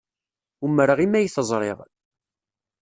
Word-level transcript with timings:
Umreɣ 0.65 0.99
imi 1.05 1.17
ay 1.17 1.27
t-ẓriɣ. 1.29 1.79